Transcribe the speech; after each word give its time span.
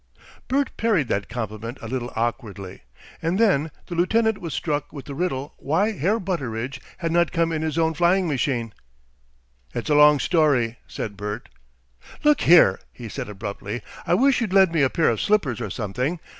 Bert 0.47 0.71
parried 0.77 1.09
that 1.09 1.29
compliment 1.29 1.77
a 1.79 1.87
little 1.87 2.11
awkwardly, 2.15 2.81
and 3.21 3.37
then 3.37 3.69
the 3.85 3.93
lieutenant 3.93 4.39
was 4.39 4.51
struck 4.51 4.91
with 4.91 5.05
the 5.05 5.13
riddle 5.13 5.53
why 5.57 5.91
Herr 5.91 6.19
Butteridge 6.19 6.81
had 6.97 7.11
not 7.11 7.31
come 7.31 7.51
in 7.51 7.61
his 7.61 7.77
own 7.77 7.93
flying 7.93 8.27
machine. 8.27 8.73
"It's 9.75 9.91
a 9.91 9.93
long 9.93 10.17
story," 10.17 10.79
said 10.87 11.15
Bert. 11.15 11.49
"Look 12.23 12.41
here!" 12.41 12.79
he 12.91 13.09
said 13.09 13.29
abruptly, 13.29 13.83
"I 14.07 14.15
wish 14.15 14.41
you'd 14.41 14.53
lend 14.53 14.71
me 14.71 14.81
a 14.81 14.89
pair 14.89 15.11
of 15.11 15.21
slippers, 15.21 15.61
or 15.61 15.69
something. 15.69 16.19